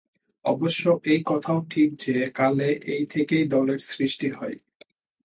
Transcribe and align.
অবশ্য 0.45 0.83
এই 1.05 1.21
কথাও 1.25 1.59
ঠিক 1.69 1.89
যে, 1.99 2.15
কালে 2.35 2.69
এই 2.87 3.03
থেকেই 3.05 3.45
দলের 3.47 3.79
সৃষ্টি 3.89 4.27
হয়। 4.31 4.57